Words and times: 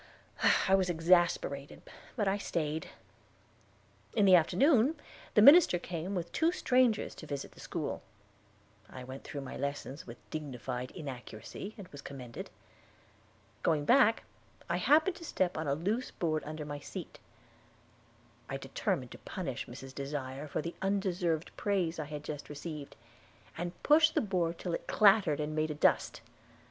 I 0.67 0.73
was 0.73 0.89
exasperated, 0.89 1.83
but 2.15 2.27
I 2.27 2.39
stayed. 2.39 2.89
In 4.15 4.25
the 4.25 4.33
afternoon 4.33 4.95
the 5.35 5.43
minister 5.43 5.77
came 5.77 6.15
with 6.15 6.31
two 6.31 6.51
strangers 6.51 7.13
to 7.13 7.27
visit 7.27 7.51
the 7.51 7.59
school. 7.59 8.01
I 8.89 9.03
went 9.03 9.23
through 9.23 9.41
my 9.41 9.55
lessons 9.57 10.07
with 10.07 10.17
dignified 10.31 10.89
inaccuracy, 10.95 11.75
and 11.77 11.87
was 11.89 12.01
commended. 12.01 12.49
Going 13.61 13.85
back, 13.85 14.23
I 14.67 14.77
happened 14.77 15.17
to 15.17 15.23
step 15.23 15.55
on 15.55 15.67
a 15.67 15.75
loose 15.75 16.09
board 16.09 16.41
under 16.47 16.65
my 16.65 16.79
seat. 16.79 17.19
I 18.49 18.57
determined 18.57 19.11
to 19.11 19.19
punish 19.19 19.67
Mrs. 19.67 19.93
Desire 19.93 20.47
for 20.47 20.63
the 20.63 20.73
undeserved 20.81 21.51
praise 21.57 21.99
I 21.99 22.05
had 22.05 22.23
just 22.23 22.49
received, 22.49 22.95
and 23.55 23.71
pushed 23.83 24.15
the 24.15 24.21
board 24.21 24.57
till 24.57 24.73
it 24.73 24.87
clattered 24.87 25.39
and 25.39 25.55
made 25.55 25.69
a 25.69 25.75
dust. 25.75 26.21